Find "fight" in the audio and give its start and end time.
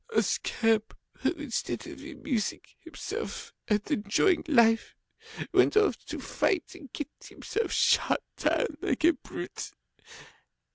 6.19-6.71